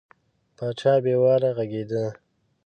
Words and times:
پاچا 0.57 0.93
بې 1.03 1.15
واره 1.21 1.49
غږېده. 1.57 2.05